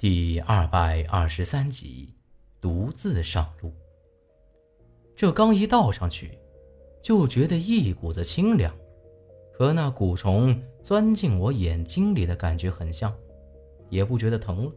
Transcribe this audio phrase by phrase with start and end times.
[0.00, 2.14] 第二百二十三集，
[2.58, 3.70] 独自上路。
[5.14, 6.38] 这刚一倒上去，
[7.02, 8.74] 就觉得一股子清凉，
[9.52, 13.14] 和那蛊虫钻进我眼睛里的感觉很像，
[13.90, 14.72] 也不觉得疼了。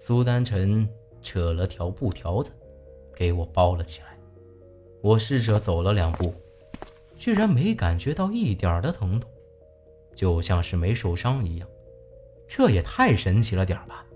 [0.00, 0.88] 苏丹晨
[1.20, 2.50] 扯了条布条子，
[3.14, 4.16] 给我包了起来。
[5.02, 6.34] 我试着走了两步，
[7.18, 9.30] 居然没感觉到一点的疼痛，
[10.16, 11.68] 就像是没受伤一样。
[12.48, 14.06] 这也太神奇了点吧！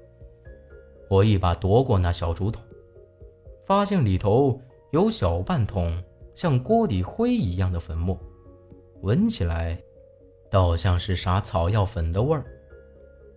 [1.08, 2.62] 我一把夺过那小竹筒，
[3.64, 4.60] 发现里头
[4.90, 6.02] 有小半桶
[6.34, 8.18] 像锅底灰一样的粉末，
[9.02, 9.80] 闻起来
[10.50, 12.44] 倒像是啥草药粉的味儿。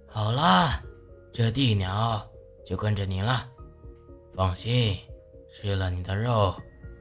[0.08, 0.82] 好了，
[1.32, 2.28] 这地鸟
[2.66, 3.48] 就跟着你了，
[4.36, 4.98] 放心，
[5.52, 6.54] 吃了你的肉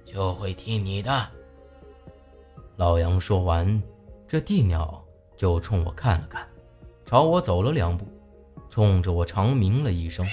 [0.04, 1.28] 就会听你的。
[2.76, 3.82] 老杨说完，
[4.26, 5.02] 这地鸟
[5.36, 6.46] 就冲我看了看，
[7.06, 8.06] 朝我走了两步。
[8.70, 10.26] 冲着我长鸣了一声，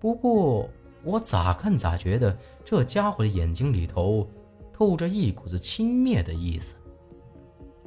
[0.00, 0.68] 不过
[1.02, 4.28] 我咋看咋觉得这家伙的眼睛里头
[4.72, 6.74] 透着一股子轻蔑的意思。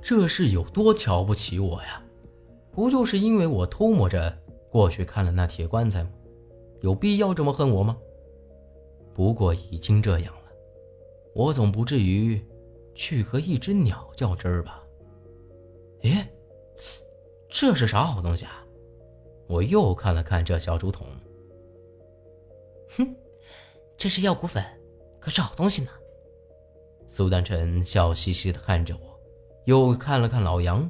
[0.02, 2.02] 这是有多瞧不起我呀？
[2.72, 4.34] 不就是因为我偷摸着
[4.72, 6.10] 过去看了那铁棺材吗？
[6.82, 7.98] 有必要这么恨我吗？
[9.14, 10.52] 不过已经这样了，
[11.36, 12.42] 我总不至于
[12.96, 14.82] 去和一只鸟较真儿吧？
[16.04, 16.26] 诶，
[17.50, 18.64] 这是啥好东西啊？
[19.50, 21.08] 我又看了看这小竹筒，
[22.96, 23.16] 哼，
[23.98, 24.64] 这是药骨粉，
[25.20, 25.90] 可是好东西呢。
[27.08, 29.20] 苏丹晨笑嘻嘻地看着我，
[29.66, 30.88] 又看了看老杨，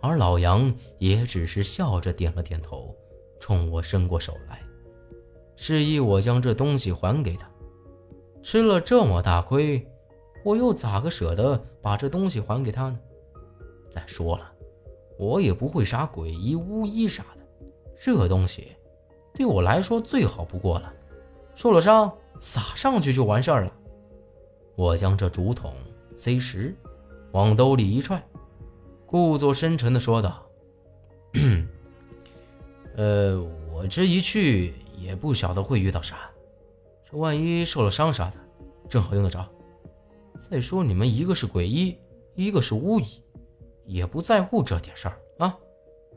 [0.00, 2.96] 而老杨也只是笑着点了点头，
[3.38, 4.62] 冲我伸过手来，
[5.54, 7.46] 示意我将这东西还给他。
[8.42, 9.86] 吃了这么大亏，
[10.42, 12.98] 我又咋个舍得把这东西还给他呢？
[13.90, 14.50] 再说了，
[15.18, 17.26] 我也不会啥鬼医巫医啥。
[18.04, 18.76] 这东西
[19.32, 20.92] 对我来说最好不过了，
[21.54, 23.72] 受了伤撒上去就完事儿了。
[24.76, 25.74] 我将这竹筒
[26.14, 26.76] 塞实，
[27.32, 28.22] 往兜里一揣，
[29.06, 30.44] 故作深沉地说道
[32.94, 33.42] ：“呃，
[33.72, 36.30] 我这一去也不晓得会遇到啥，
[37.10, 38.36] 这万一受了伤啥的，
[38.86, 39.48] 正好用得着。
[40.36, 41.96] 再说你们一个是鬼医，
[42.34, 43.22] 一个是巫医，
[43.86, 45.56] 也不在乎这点事儿啊，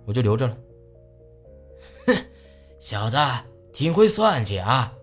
[0.05, 0.57] 我就留着了。”
[2.05, 2.15] 哼
[2.79, 3.17] 小子
[3.73, 4.93] 挺会算计啊！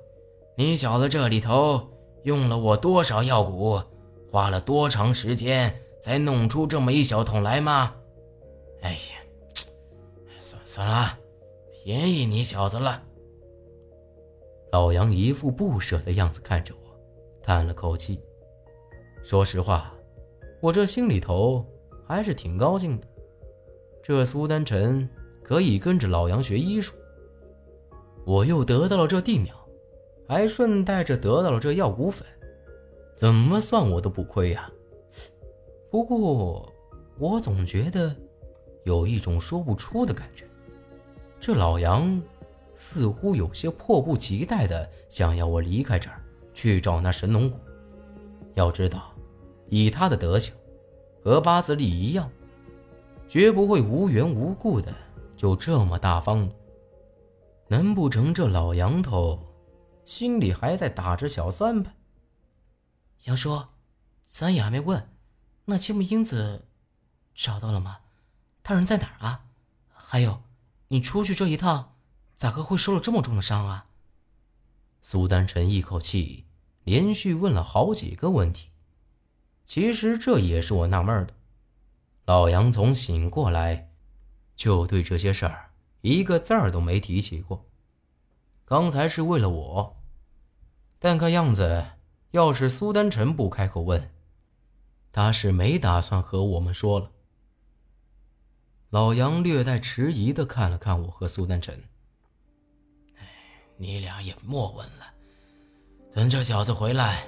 [0.56, 1.88] 你小子这里头
[2.22, 3.84] 用了我多少药蛊，
[4.30, 7.94] 花了多长时间才弄出这么一小桶来吗？
[8.82, 8.98] 哎呀，
[10.40, 11.18] 算算了，
[11.72, 13.02] 便宜你小子了。
[14.72, 16.96] 老杨一副不舍的样子看着我，
[17.42, 18.20] 叹了口气。
[19.22, 19.92] 说实话，
[20.60, 21.64] 我这心里头
[22.06, 23.06] 还是挺高兴的。
[24.02, 25.08] 这苏丹晨
[25.44, 26.94] 可以跟着老杨学医术。
[28.24, 29.54] 我又得到了这地鸟，
[30.26, 32.26] 还顺带着得到了这药骨粉，
[33.14, 34.68] 怎么算我都不亏呀。
[35.90, 36.72] 不过
[37.18, 38.16] 我总觉得
[38.84, 40.46] 有一种说不出的感觉，
[41.38, 42.20] 这老杨
[42.74, 46.20] 似乎有些迫不及待的想要我离开这儿
[46.54, 47.58] 去找那神农谷。
[48.54, 49.12] 要知道，
[49.68, 50.54] 以他的德行，
[51.22, 52.30] 和八字里一样，
[53.28, 54.92] 绝不会无缘无故的
[55.44, 56.50] 就这么大方。
[57.68, 59.46] 难不成这老杨头
[60.06, 61.94] 心里还在打着小算盘？
[63.24, 63.62] 杨叔，
[64.22, 65.06] 咱也还没问，
[65.66, 66.66] 那青木英子
[67.34, 67.98] 找到了吗？
[68.62, 69.44] 他人在哪儿啊？
[69.88, 70.40] 还有，
[70.88, 71.96] 你出去这一趟，
[72.36, 73.88] 咋个会受了这么重的伤啊？
[75.02, 76.46] 苏丹臣一口气
[76.84, 78.70] 连续问了好几个问题。
[79.66, 81.34] 其实这也是我纳闷的。
[82.24, 83.90] 老杨从醒过来，
[84.56, 85.70] 就对这些事儿。
[86.00, 87.64] 一个字儿都没提起过。
[88.64, 89.96] 刚才是为了我，
[90.98, 91.84] 但看样子，
[92.30, 94.10] 要是苏丹晨不开口问，
[95.12, 97.10] 他是没打算和我们说了。
[98.90, 101.82] 老杨略带迟疑的看了看我和苏丹晨，
[103.76, 105.12] 你俩也莫问了，
[106.14, 107.26] 等这小子回来，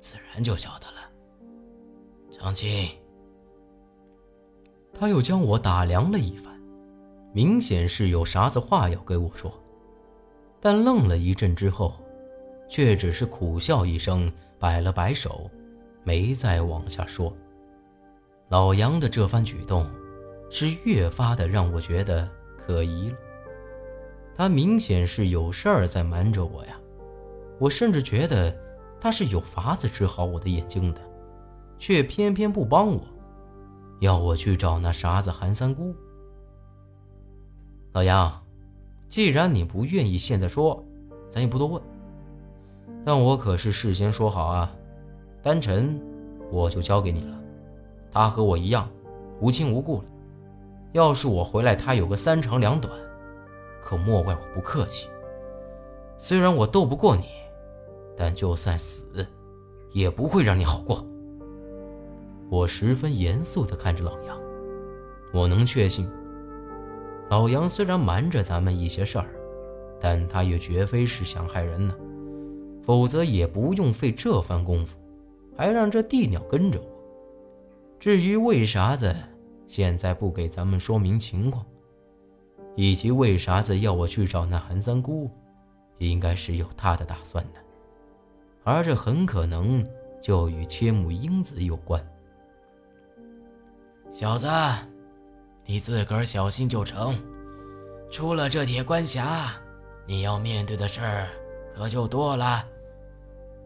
[0.00, 1.10] 自然就晓得了。
[2.32, 2.88] 长青，
[5.02, 6.54] 他又将我打量了一番。
[7.32, 9.52] 明显是有啥子话要跟我说，
[10.60, 11.94] 但愣了一阵之后，
[12.68, 15.50] 却只是苦笑一声，摆了摆手，
[16.04, 17.36] 没再往下说。
[18.48, 19.90] 老杨的这番举动，
[20.48, 23.16] 是越发的让我觉得可疑了。
[24.36, 26.78] 他明显是有事儿在瞒着我呀，
[27.58, 28.56] 我甚至觉得
[29.00, 31.00] 他是有法子治好我的眼睛的，
[31.76, 33.02] 却偏偏不帮我，
[34.02, 35.94] 要我去找那傻子韩三姑。
[37.92, 38.42] 老杨，
[39.08, 40.84] 既然你不愿意现在说，
[41.30, 41.80] 咱也不多问。
[43.04, 44.74] 但我可是事先说好啊，
[45.40, 46.00] 丹晨
[46.50, 47.40] 我就交给你了。
[48.10, 48.90] 他和我一样，
[49.40, 50.04] 无亲无故了。
[50.90, 52.92] 要是我回来，他有个三长两短，
[53.80, 55.08] 可莫怪我不客气。
[56.18, 57.26] 虽然我斗不过你，
[58.16, 59.24] 但就算死，
[59.92, 61.06] 也不会让你好过。
[62.52, 64.38] 我十分严肃地看着老杨，
[65.32, 66.06] 我能确信，
[67.30, 69.26] 老杨虽然瞒着咱们一些事儿，
[69.98, 71.96] 但他也绝非是想害人呢。
[72.82, 74.98] 否则也不用费这番功夫，
[75.56, 76.86] 还让这地鸟跟着我。
[77.98, 79.16] 至于为啥子
[79.66, 81.64] 现在不给咱们说明情况，
[82.76, 85.30] 以及为啥子要我去找那韩三姑，
[85.96, 87.60] 应该是有他的打算的，
[88.62, 89.82] 而这很可能
[90.20, 92.06] 就与切木英子有关。
[94.12, 94.46] 小子，
[95.64, 97.18] 你自个儿小心就成。
[98.10, 99.54] 出了这铁关峡，
[100.06, 101.28] 你要面对的事儿
[101.74, 102.62] 可就多了。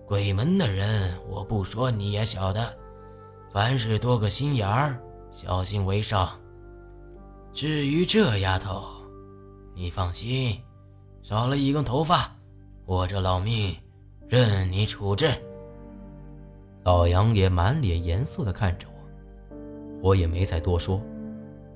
[0.06, 2.72] 鬼门的人，我不说你也晓得。
[3.52, 4.96] 凡事多个心眼儿，
[5.32, 6.38] 小心为上。
[7.52, 8.84] 至于这丫头，
[9.74, 10.62] 你放心，
[11.22, 12.30] 少了一根头发，
[12.84, 13.76] 我这老命
[14.28, 15.28] 任你处置。
[16.84, 18.95] 老杨也满脸严肃地看着我，
[20.02, 21.00] 我也没再多说，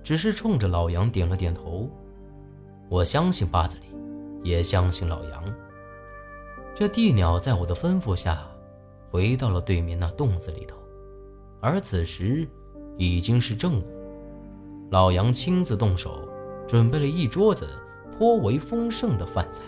[0.03, 1.89] 只是冲着老杨点了点头。
[2.89, 3.85] 我相信八子里，
[4.43, 5.45] 也相信老杨。
[6.75, 8.47] 这地鸟在我的吩咐下，
[9.11, 10.77] 回到了对面那洞子里头，
[11.61, 12.49] 而此时
[12.97, 13.85] 已经是正午。
[14.91, 16.29] 老杨亲自动手，
[16.67, 17.69] 准备了一桌子
[18.17, 19.63] 颇为丰盛的饭菜。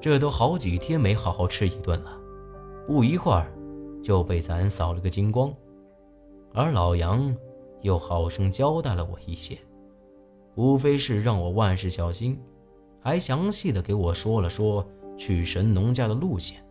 [0.00, 2.18] 这都好几天没好好吃一顿了，
[2.86, 3.52] 不一会儿
[4.02, 5.52] 就被咱扫了个精光。
[6.52, 7.34] 而老杨
[7.82, 9.58] 又好生交代了我一些，
[10.54, 12.40] 无非是让我万事小心，
[13.00, 14.86] 还详细的给我说了说。
[15.18, 16.64] 去神农架的路线，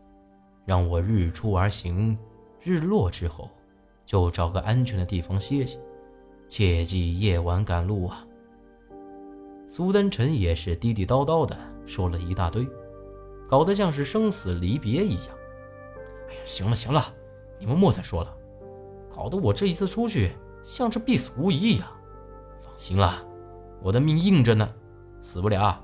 [0.65, 2.17] 让我日出而行，
[2.63, 3.47] 日落之后
[4.07, 5.77] 就找个安全的地方歇歇，
[6.47, 8.25] 切记夜晚赶路啊。
[9.67, 11.55] 苏丹臣也是地地道道的
[11.85, 12.67] 说了一大堆，
[13.47, 15.27] 搞得像是生死离别一样。
[16.29, 17.13] 哎呀，行了行了，
[17.59, 18.35] 你们莫再说了，
[19.09, 21.87] 搞得我这一次出去像是必死无疑一样。
[22.61, 23.25] 放心了，
[23.81, 24.69] 我的命硬着呢，
[25.21, 25.83] 死不了。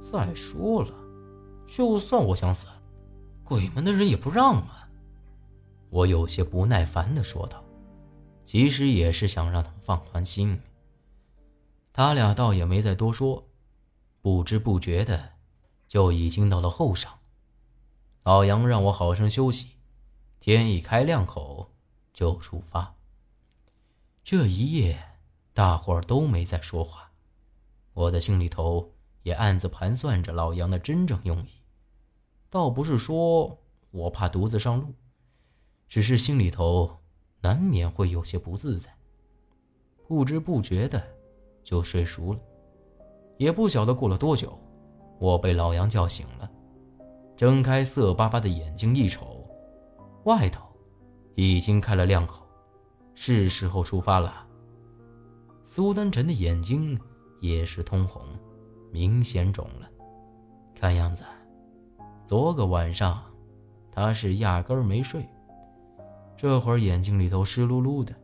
[0.00, 0.90] 再说了。
[1.66, 2.66] 就算我想死，
[3.42, 4.86] 鬼门的人也不让啊！
[5.88, 7.64] 我有些不耐烦地说道，
[8.44, 10.60] 其实也是想让他们放宽心。
[11.90, 13.48] 他俩倒也没再多说，
[14.20, 15.30] 不知不觉的
[15.88, 17.06] 就已经到了后晌。
[18.24, 19.70] 老杨让我好生休息，
[20.40, 21.70] 天一开亮口
[22.14, 22.94] 就出发。
[24.22, 24.98] 这一夜，
[25.52, 27.10] 大伙儿都没再说话，
[27.92, 28.90] 我的心里头。
[29.24, 31.48] 也暗自盘算着老杨的真正用意，
[32.50, 33.58] 倒不是说
[33.90, 34.92] 我怕独自上路，
[35.88, 36.98] 只是心里头
[37.40, 38.94] 难免会有些不自在。
[40.06, 41.02] 不知不觉的
[41.62, 42.40] 就睡熟了，
[43.38, 44.58] 也不晓得过了多久，
[45.18, 46.50] 我被老杨叫醒了，
[47.34, 49.48] 睁开色巴巴的眼睛一瞅，
[50.24, 50.60] 外头
[51.34, 52.46] 已经开了亮口，
[53.14, 54.46] 是时候出发了。
[55.62, 56.98] 苏丹晨的眼睛
[57.40, 58.22] 也是通红。
[58.92, 59.90] 明显肿了，
[60.72, 61.24] 看样子，
[62.24, 63.20] 昨个晚上
[63.90, 65.28] 他是压根儿没睡，
[66.36, 68.14] 这会儿眼睛里头湿漉漉的，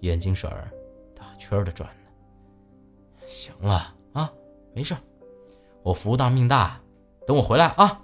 [0.00, 0.72] 眼睛水儿
[1.14, 3.26] 大圈的转呢。
[3.26, 4.32] 行了啊，
[4.72, 4.96] 没事，
[5.82, 6.80] 我福大命大，
[7.26, 8.00] 等我回来啊。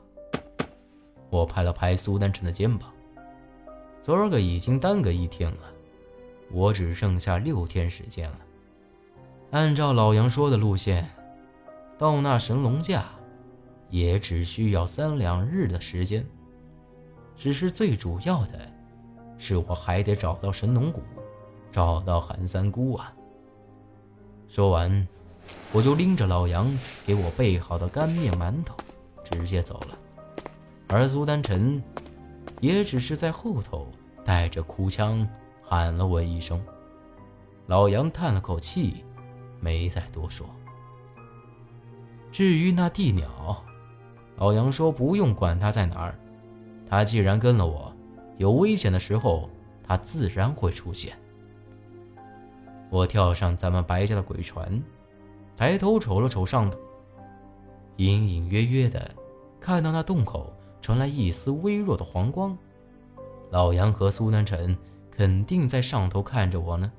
[1.31, 2.92] 我拍了拍苏丹晨的肩膀，
[4.03, 5.59] 昨儿个已经耽搁一天了，
[6.51, 8.39] 我只剩下六天时间了。
[9.53, 11.09] 按照老杨说的路线。
[11.99, 13.05] 到那神龙架，
[13.89, 16.27] 也只需要三两日的时间。
[17.37, 18.59] 只是最主要的，
[19.39, 21.01] 是我还得找到神农谷，
[21.71, 23.13] 找到韩三姑啊。
[24.49, 25.07] 说完，
[25.73, 26.67] 我就拎着老杨
[27.07, 28.75] 给我备好的干面馒头，
[29.23, 29.97] 直接走了。
[30.89, 31.81] 而苏丹臣，
[32.63, 33.89] 也只是在后头
[34.25, 35.29] 带着哭腔
[35.61, 36.63] 喊了我一声。
[37.67, 39.05] 老杨叹了口气，
[39.59, 40.47] 没再多说。
[42.31, 43.65] 至于那地鸟，
[44.37, 46.15] 老杨说不用管它在哪儿，
[46.89, 47.93] 它既然跟了我，
[48.39, 49.51] 有危险的时候，
[49.83, 51.17] 它自然会出现。
[52.91, 54.81] 我跳上咱们白家的鬼船，
[55.57, 56.79] 抬头瞅了瞅上头，
[57.97, 59.11] 隐隐约约的
[59.59, 62.57] 看到那洞口传来一丝微弱的黄光。
[63.51, 64.77] 老杨和苏南辰
[65.11, 66.93] 肯定在上头看着我呢，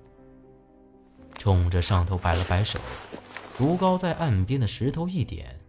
[1.37, 2.79] 冲着上头摆了摆手。
[3.55, 5.59] 竹篙在岸边的石头一点，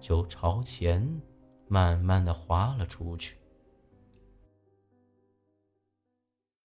[0.00, 1.20] 就朝前
[1.66, 3.36] 慢慢的滑了出去。